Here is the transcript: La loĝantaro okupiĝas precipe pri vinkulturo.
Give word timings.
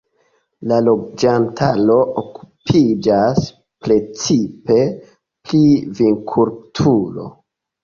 La 0.69 0.77
loĝantaro 0.85 1.97
okupiĝas 2.21 3.45
precipe 3.89 4.81
pri 5.05 5.63
vinkulturo. 6.03 7.31